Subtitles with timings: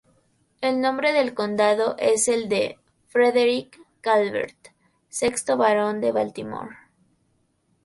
[0.61, 4.69] El nombre del condado es el de "Frederick Calvert",
[5.09, 6.75] sexto Barón de Baltimore.